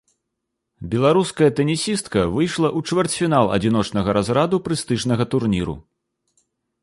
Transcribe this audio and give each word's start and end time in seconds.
Беларуская 0.93 1.49
тэнісістка 1.59 2.21
выйшла 2.37 2.67
ў 2.77 2.89
чвэрцьфінал 2.89 3.45
адзіночнага 3.57 4.09
разраду 4.19 4.57
прэстыжнага 4.69 5.23
турніру. 5.35 5.75